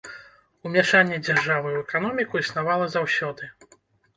Умяшанне 0.69 1.19
дзяржавы 1.27 1.69
ў 1.73 1.79
эканоміку 1.87 2.43
існавала 2.45 2.85
заўсёды. 2.95 3.43